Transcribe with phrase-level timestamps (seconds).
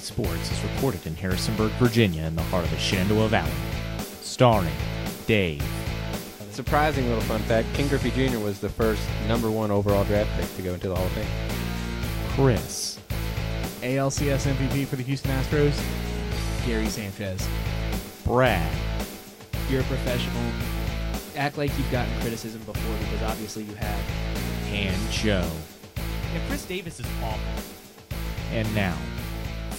[0.00, 3.50] 4D Sports is recorded in Harrisonburg, Virginia, in the heart of the Shenandoah Valley.
[4.22, 4.72] Starring
[5.26, 5.62] Dave,
[6.50, 8.38] Surprising little fun fact Ken Griffey Jr.
[8.38, 11.26] was the first number one overall draft pick to go into the Hall of Fame.
[12.30, 12.98] Chris,
[13.82, 15.78] ALCS MVP for the Houston Astros,
[16.66, 17.46] Gary Sanchez.
[18.24, 18.70] Brad,
[19.68, 20.42] You're a professional.
[21.36, 24.00] Act like you've gotten criticism before because obviously you have.
[24.72, 25.48] and Joe.
[25.96, 27.62] Yeah, Chris Davis is awful.
[28.52, 28.96] And now,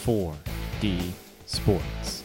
[0.03, 1.11] 4D
[1.45, 2.23] Sports.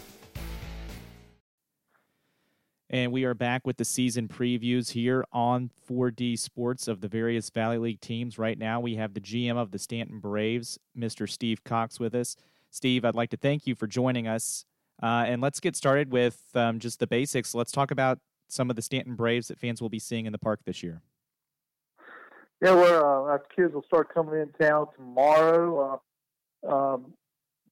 [2.88, 7.50] And we are back with the season previews here on 4D Sports of the various
[7.50, 8.38] Valley League teams.
[8.38, 11.28] Right now, we have the GM of the Staunton Braves, Mr.
[11.28, 12.36] Steve Cox, with us.
[12.70, 14.64] Steve, I'd like to thank you for joining us.
[15.02, 17.54] Uh, and let's get started with um, just the basics.
[17.54, 20.38] Let's talk about some of the Staunton Braves that fans will be seeing in the
[20.38, 21.02] park this year.
[22.62, 26.00] Yeah, well, uh, our kids will start coming in town tomorrow.
[26.66, 27.12] Uh, um,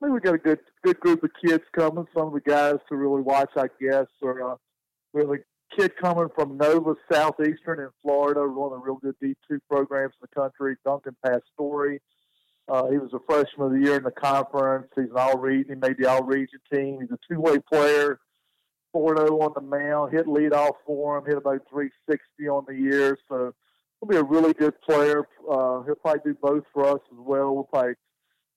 [0.04, 2.06] Think we got a good good group of kids coming.
[2.14, 4.56] Some of the guys to really watch, I guess, are uh,
[5.14, 5.38] we have a
[5.74, 10.28] kid coming from Nova Southeastern in Florida, one of the real good D2 programs in
[10.28, 11.96] the country, Duncan Pastore.
[12.68, 14.88] Uh, he was a freshman of the year in the conference.
[14.94, 16.98] He's an all region, he made the all region team.
[17.00, 18.18] He's a two way player,
[18.92, 22.76] 4 0 on the mound, hit lead off for him, hit about 360 on the
[22.76, 23.16] year.
[23.26, 23.54] So
[24.00, 25.26] he'll be a really good player.
[25.50, 27.54] Uh, he'll probably do both for us as well.
[27.54, 27.94] We'll probably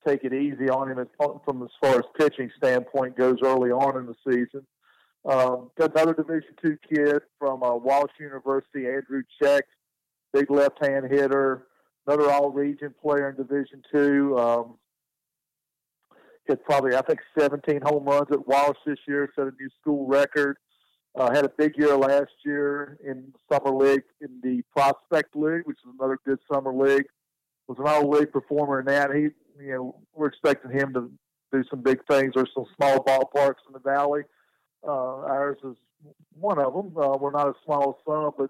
[0.07, 1.07] take it easy on him as,
[1.43, 4.65] from as far as pitching standpoint goes early on in the season.
[5.25, 9.65] Um, got another Division two kid from uh, Walsh University, Andrew Check,
[10.33, 11.67] big left-hand hitter.
[12.05, 14.37] Another all-region player in Division two.
[14.37, 14.75] Um,
[16.47, 20.07] hit probably I think 17 home runs at Walsh this year, set a new school
[20.07, 20.57] record.
[21.15, 25.79] Uh, had a big year last year in summer league in the Prospect League, which
[25.79, 27.05] is another good summer league.
[27.67, 29.13] Was an all-league performer in that.
[29.13, 31.11] He, you know, we're expecting him to
[31.51, 32.33] do some big things.
[32.35, 34.23] There's some small ballparks in the valley.
[34.85, 35.75] Uh, ours is
[36.33, 36.97] one of them.
[36.97, 38.49] Uh, we're not as small as some, but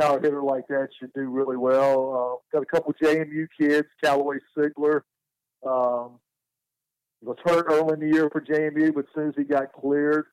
[0.00, 2.42] power hitter like that should do really well.
[2.52, 5.02] Uh, got a couple JMU kids, Callaway Sigler.
[5.66, 6.20] Um,
[7.20, 10.26] was hurt early in the year for JMU, but as soon as he got cleared,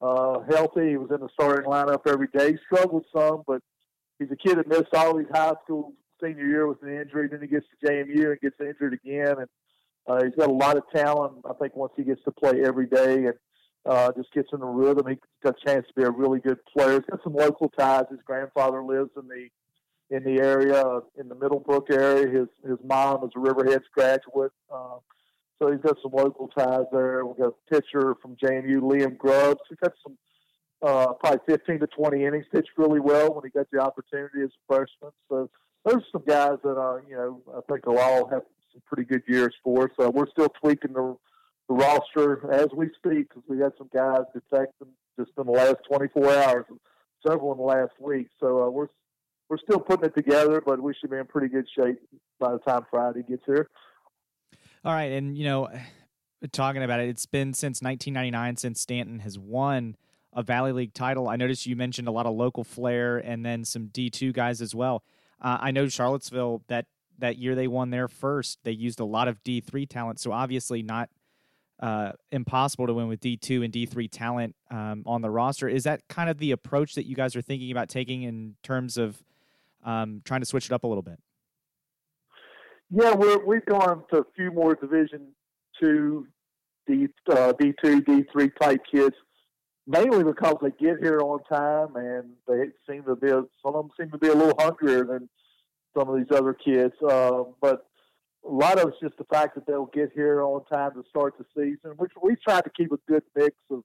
[0.00, 2.58] uh, healthy, he was in the starting lineup every day.
[2.66, 3.62] Struggled some, but
[4.18, 7.28] he's a kid that missed all his high school senior year with an injury.
[7.28, 9.48] Then he gets to JMU and gets injured again, and
[10.06, 11.44] uh, he's got a lot of talent.
[11.48, 13.34] I think once he gets to play every day and
[13.84, 16.58] uh, just gets in the rhythm, he's got a chance to be a really good
[16.66, 16.94] player.
[16.94, 18.04] He's got some local ties.
[18.10, 19.48] His grandfather lives in the
[20.08, 22.28] in the area, in the Middlebrook area.
[22.28, 24.52] His his mom is a Riverheads graduate.
[24.72, 24.98] Uh,
[25.60, 27.24] so he's got some local ties there.
[27.24, 29.60] We've got a pitcher from JMU, Liam Grubbs.
[29.68, 30.18] He's got some
[30.82, 32.44] uh, probably 15 to 20 innings.
[32.52, 35.12] Pitched really well when he got the opportunity as a freshman.
[35.28, 35.50] So
[35.86, 38.42] those are some guys that uh, you know I think will all have
[38.72, 39.90] some pretty good years for us.
[39.98, 41.16] Uh, we're still tweaking the,
[41.68, 45.76] the roster as we speak because we had some guys defecting just in the last
[45.88, 46.64] 24 hours,
[47.26, 48.26] several in the last week.
[48.40, 48.88] So uh, we're
[49.48, 52.00] we're still putting it together, but we should be in pretty good shape
[52.40, 53.70] by the time Friday gets here.
[54.84, 55.68] All right, and you know,
[56.52, 59.96] talking about it, it's been since 1999 since Staunton has won
[60.32, 61.28] a Valley League title.
[61.28, 64.74] I noticed you mentioned a lot of local flair and then some D2 guys as
[64.74, 65.02] well.
[65.40, 66.86] Uh, I know Charlottesville that
[67.18, 68.58] that year they won their first.
[68.64, 71.08] They used a lot of D3 talent, so obviously not
[71.80, 75.68] uh, impossible to win with D2 and D3 talent um, on the roster.
[75.68, 78.96] Is that kind of the approach that you guys are thinking about taking in terms
[78.96, 79.22] of
[79.84, 81.18] um, trying to switch it up a little bit?
[82.90, 85.32] Yeah, we're, we've gone to a few more Division
[85.80, 86.26] two,
[86.86, 89.16] D uh, D two, D three type kids,
[89.86, 93.90] mainly because they get here on time and they seem to be some of them
[93.98, 95.28] seem to be a little hungrier than
[95.96, 96.94] some of these other kids.
[97.08, 97.86] Uh, but
[98.44, 101.34] a lot of it's just the fact that they'll get here on time to start
[101.38, 103.82] the season, which we try to keep a good mix of,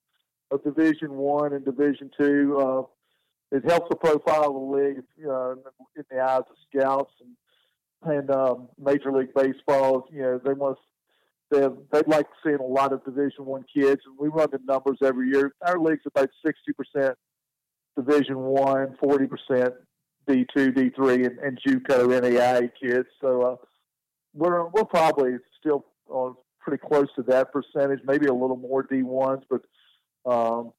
[0.51, 2.57] of Division one and Division two.
[2.59, 2.83] Uh,
[3.55, 7.35] it helps the profile of the league uh, in the eyes of scouts and
[8.03, 10.07] and um, Major League Baseball.
[10.11, 10.77] You know, they want
[11.51, 14.97] they they'd like seeing a lot of Division One kids, and we run the numbers
[15.03, 15.53] every year.
[15.65, 17.17] Our league's about sixty percent
[17.95, 19.73] Division One, forty percent
[20.27, 23.07] D two, D three, and, and JUCO NAIA kids.
[23.19, 23.55] So uh,
[24.33, 29.03] we're we're probably still on pretty close to that percentage, maybe a little more D
[29.03, 29.61] ones, but
[30.25, 30.71] um,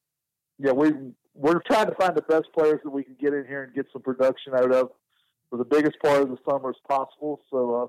[0.59, 0.93] yeah, we
[1.35, 3.87] we're trying to find the best players that we can get in here and get
[3.93, 4.91] some production out of
[5.51, 7.41] for the biggest part of the summer as possible.
[7.51, 7.87] So uh,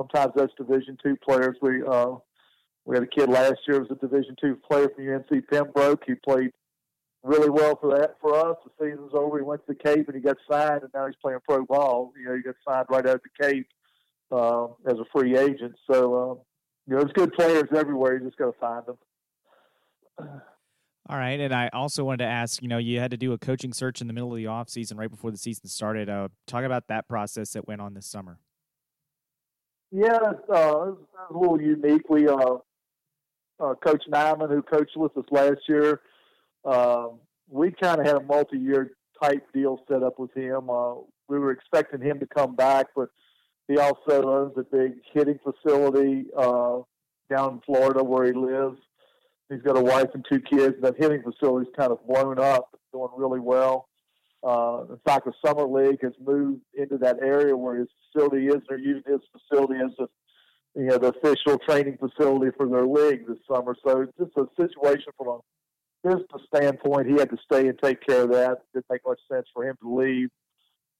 [0.00, 1.56] sometimes that's Division two players.
[1.60, 2.14] We uh,
[2.84, 6.02] we had a kid last year was a Division two player from UNC Pembroke.
[6.06, 6.50] He played
[7.22, 8.56] really well for that for us.
[8.64, 9.38] The season's over.
[9.38, 12.12] He went to the Cape and he got signed, and now he's playing pro ball.
[12.18, 13.66] You know, he got signed right out of the Cape
[14.32, 15.74] uh, as a free agent.
[15.90, 16.44] So
[16.86, 18.18] you know, there's good players everywhere.
[18.18, 18.98] You just got to find them.
[21.08, 23.38] All right, and I also wanted to ask, you know, you had to do a
[23.38, 26.08] coaching search in the middle of the off season, right before the season started.
[26.08, 28.38] Uh, talk about that process that went on this summer.
[29.90, 30.98] Yeah, it's, uh, it was
[31.30, 32.08] a little unique.
[32.08, 32.56] We, uh,
[33.58, 36.00] uh, Coach Nyman, who coached with us last year,
[36.64, 38.92] um, we kind of had a multi-year
[39.22, 40.70] type deal set up with him.
[40.70, 40.94] Uh,
[41.28, 43.08] we were expecting him to come back, but
[43.68, 46.78] he also owns a big hitting facility uh,
[47.28, 48.78] down in Florida where he lives.
[49.48, 50.76] He's got a wife and two kids.
[50.76, 53.89] and That hitting facility's kind of blown up, doing really well.
[54.42, 58.56] Uh, in fact, the summer league has moved into that area where his facility is.
[58.68, 60.08] They're using his facility as a,
[60.78, 63.76] you know, the official training facility for their league this summer.
[63.86, 67.08] So it's just a situation from a business standpoint.
[67.08, 68.52] He had to stay and take care of that.
[68.52, 70.30] It didn't make much sense for him to leave.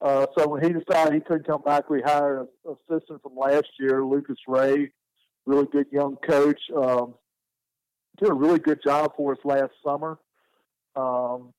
[0.03, 3.69] Uh, so when he decided he couldn't come back, we hired an assistant from last
[3.79, 4.91] year, Lucas Ray,
[5.47, 6.61] really good young coach.
[6.75, 7.15] Um,
[8.19, 10.19] did a really good job for us last summer.
[10.97, 11.53] Um,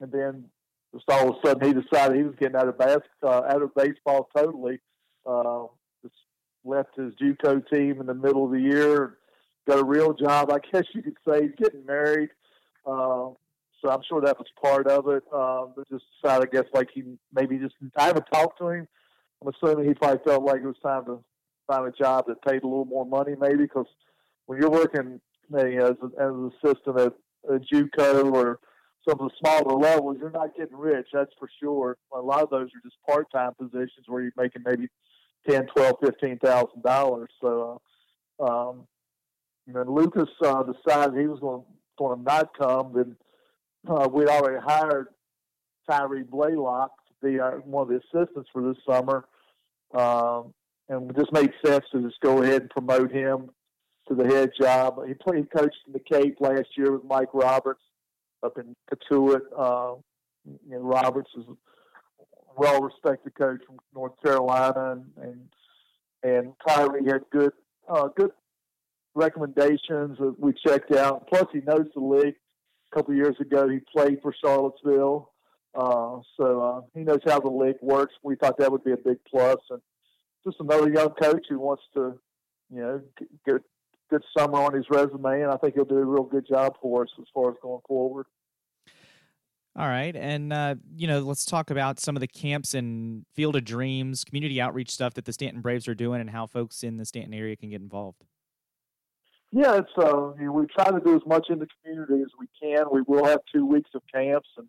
[0.00, 0.44] and then
[0.94, 3.62] just all of a sudden he decided he was getting out of bas- uh, out
[3.62, 4.80] of baseball totally.
[5.26, 5.66] Uh,
[6.02, 6.14] just
[6.64, 9.18] left his JUCO team in the middle of the year.
[9.66, 11.42] Got a real job, I guess you could say.
[11.42, 12.30] He's getting married.
[12.86, 13.30] Uh,
[13.80, 15.22] so I'm sure that was part of it.
[15.32, 18.88] Uh, but just decided, I guess, like he maybe just I haven't talked to him.
[19.42, 21.22] I'm assuming he probably felt like it was time to
[21.66, 23.86] find a job that paid a little more money, maybe because
[24.46, 25.20] when you're working
[25.50, 27.12] you know, as, a, as an assistant at
[27.48, 28.58] a JUCO or
[29.08, 31.06] some of the smaller levels, you're not getting rich.
[31.12, 31.96] That's for sure.
[32.14, 34.88] A lot of those are just part-time positions where you're making maybe
[35.48, 37.30] ten, twelve, fifteen thousand dollars.
[37.40, 37.80] So,
[38.40, 38.86] uh, um,
[39.66, 41.64] and then Lucas uh, decided he was going
[41.98, 42.92] to not come.
[42.94, 43.16] Then
[43.88, 45.08] uh, we'd already hired
[45.88, 49.24] Tyree Blaylock to be our, one of the assistants for this summer,
[49.94, 50.52] um,
[50.88, 53.50] and it just made sense to just go ahead and promote him
[54.08, 54.98] to the head job.
[55.06, 57.82] He played coached in the Cape last year with Mike Roberts
[58.42, 59.40] up in Cotuit.
[59.56, 59.94] Uh,
[60.44, 61.54] you know, Roberts is a
[62.56, 65.48] well-respected coach from North Carolina, and and,
[66.22, 67.52] and Tyree had good
[67.88, 68.30] uh, good
[69.14, 71.28] recommendations that we checked out.
[71.28, 72.34] Plus, he knows the league.
[72.90, 75.30] A couple years ago, he played for Charlottesville,
[75.74, 78.14] uh, so uh, he knows how the league works.
[78.22, 79.82] We thought that would be a big plus, and
[80.42, 82.18] just another young coach who wants to,
[82.70, 83.02] you know,
[83.46, 83.62] get
[84.08, 87.02] good summer on his resume, and I think he'll do a real good job for
[87.02, 88.26] us as far as going forward.
[89.76, 93.54] All right, and uh, you know, let's talk about some of the camps and Field
[93.54, 96.96] of Dreams, community outreach stuff that the Staunton Braves are doing, and how folks in
[96.96, 98.24] the Staunton area can get involved.
[99.52, 102.28] Yeah, it's uh, you know, we try to do as much in the community as
[102.38, 102.86] we can.
[102.90, 104.66] We will have two weeks of camps, and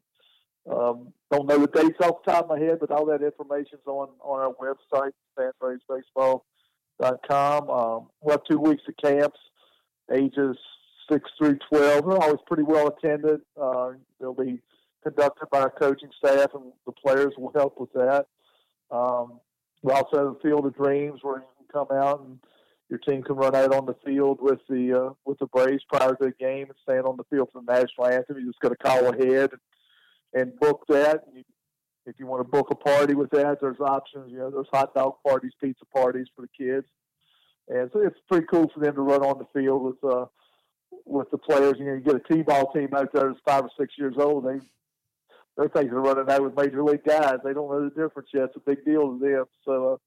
[0.71, 3.81] um, don't know the dates off the top of my head, but all that information's
[3.87, 6.41] on on our website, StauntonBravesBaseball
[7.29, 7.69] com.
[7.69, 9.39] Um, have two weeks of camps,
[10.13, 10.57] ages
[11.11, 12.05] six through twelve.
[12.05, 13.41] They're always pretty well attended.
[13.59, 14.59] Uh, they'll be
[15.03, 18.27] conducted by our coaching staff, and the players will help with that.
[18.91, 19.39] Um,
[19.81, 22.39] we also have a Field of Dreams where you can come out and
[22.89, 26.15] your team can run out on the field with the uh, with the Braves prior
[26.15, 28.39] to the game and stand on the field for the national anthem.
[28.39, 31.23] You just got to call ahead and, and book that.
[31.33, 31.43] You
[32.09, 34.31] if you want to book a party with that, there's options.
[34.31, 36.87] You know, there's hot dog parties, pizza parties for the kids,
[37.67, 40.25] and so it's pretty cool for them to run on the field with uh,
[41.05, 41.75] with the players.
[41.77, 44.45] You know, you get a t-ball team out there that's five or six years old.
[44.45, 44.59] They
[45.55, 47.37] they're thinking of running out with major league guys.
[47.43, 48.45] They don't know the difference yet.
[48.45, 49.45] It's a big deal to them.
[49.65, 49.97] So uh,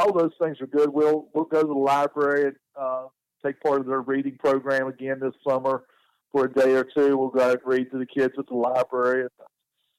[0.00, 0.88] all those things are good.
[0.90, 3.06] We'll we'll go to the library and uh,
[3.44, 5.84] take part of their reading program again this summer
[6.32, 7.16] for a day or two.
[7.16, 9.22] We'll go out and read to the kids at the library.
[9.22, 9.30] And,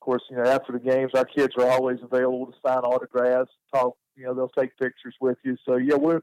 [0.03, 3.95] course, you know, after the games, our kids are always available to sign autographs, talk.
[4.15, 5.57] You know, they'll take pictures with you.
[5.67, 6.21] So yeah, we're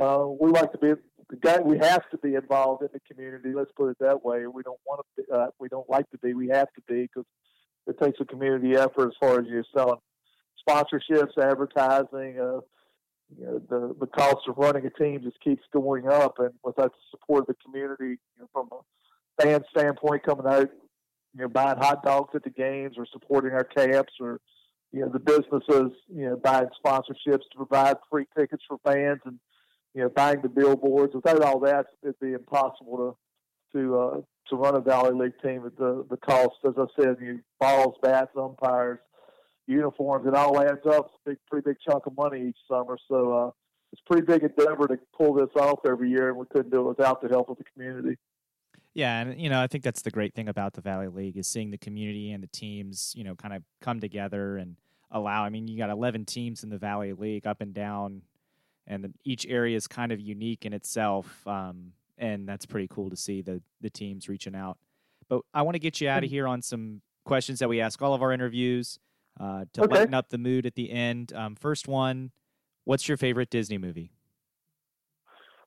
[0.00, 0.92] uh, we like to be
[1.28, 1.60] the guy.
[1.60, 3.52] We have to be involved in the community.
[3.54, 4.46] Let's put it that way.
[4.46, 5.22] We don't want to.
[5.22, 6.34] Be, uh, we don't like to be.
[6.34, 7.26] We have to be because
[7.86, 10.00] it takes a community effort as far as you selling
[10.68, 12.38] sponsorships, advertising.
[12.40, 12.60] Uh,
[13.36, 16.92] you know, the the cost of running a team just keeps going up, and without
[16.92, 20.70] the support of the community, you know, from a fan standpoint, coming out
[21.36, 24.40] you know, buying hot dogs at the games or supporting our camps or,
[24.92, 29.38] you know, the businesses, you know, buying sponsorships to provide free tickets for fans and,
[29.94, 31.14] you know, buying the billboards.
[31.14, 33.16] Without all that, it'd be impossible
[33.72, 36.86] to, to, uh, to run a Valley League team at the, the cost, as I
[36.98, 39.00] said, you balls, bats, umpires,
[39.66, 41.06] uniforms, it all adds up.
[41.06, 42.96] It's a big, pretty big chunk of money each summer.
[43.08, 43.50] So, uh,
[43.92, 46.80] it's a pretty big endeavor to pull this off every year, and we couldn't do
[46.80, 48.16] it without the help of the community.
[48.96, 51.46] Yeah, and you know, I think that's the great thing about the Valley League is
[51.46, 54.76] seeing the community and the teams, you know, kind of come together and
[55.10, 55.44] allow.
[55.44, 58.22] I mean, you got 11 teams in the Valley League up and down,
[58.86, 61.46] and the, each area is kind of unique in itself.
[61.46, 64.78] Um, and that's pretty cool to see the the teams reaching out.
[65.28, 68.00] But I want to get you out of here on some questions that we ask
[68.00, 68.98] all of our interviews
[69.38, 70.06] uh, to Okay.
[70.06, 71.34] lighten up the mood at the end.
[71.34, 72.32] Um, first one,
[72.84, 74.12] what's your favorite Disney movie?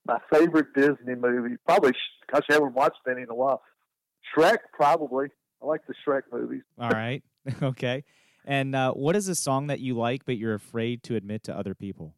[0.10, 1.92] My favorite Disney movie, probably,
[2.32, 3.62] gosh, I haven't watched any in a while.
[4.36, 5.28] Shrek, probably.
[5.62, 6.64] I like the Shrek movies.
[6.80, 7.22] All right,
[7.62, 8.04] okay.
[8.44, 11.56] And uh, what is a song that you like but you're afraid to admit to
[11.56, 12.16] other people?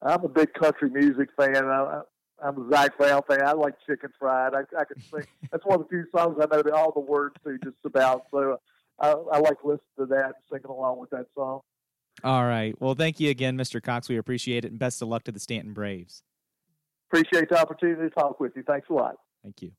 [0.00, 1.54] I'm a big country music fan.
[1.54, 2.00] I,
[2.42, 3.42] I'm a Zac Brown fan.
[3.44, 4.54] I like Chicken Fried.
[4.54, 5.26] I, I can sing.
[5.50, 8.22] That's one of the few songs I know the, all the words to just about.
[8.30, 8.58] So
[8.98, 11.60] I, I like listening to that and singing along with that song.
[12.24, 12.74] All right.
[12.80, 13.82] Well, thank you again, Mr.
[13.82, 14.08] Cox.
[14.08, 16.22] We appreciate it, and best of luck to the Staunton Braves.
[17.10, 18.62] Appreciate the opportunity to talk with you.
[18.66, 19.16] Thanks a lot.
[19.42, 19.72] Thank you.